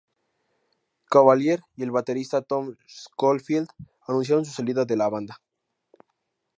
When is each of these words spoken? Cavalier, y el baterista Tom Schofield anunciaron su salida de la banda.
Cavalier, 1.11 1.61
y 1.75 1.83
el 1.83 1.91
baterista 1.91 2.41
Tom 2.41 2.73
Schofield 2.89 3.67
anunciaron 4.07 4.45
su 4.45 4.51
salida 4.51 4.83
de 4.83 4.97
la 4.97 5.07
banda. 5.09 5.37